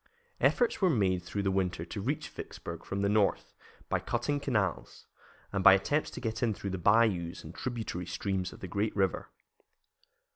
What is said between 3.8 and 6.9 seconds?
by cutting canals, and by attempts to get in through the